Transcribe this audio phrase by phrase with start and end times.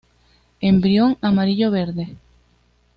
[0.61, 2.17] Embrión amarillo-verde.